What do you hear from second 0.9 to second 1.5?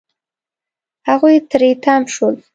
هغوی